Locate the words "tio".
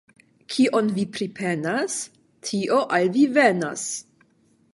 2.49-2.81